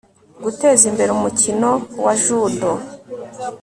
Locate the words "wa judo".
2.05-2.69